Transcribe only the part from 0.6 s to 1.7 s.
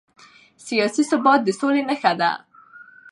سیاسي ثبات د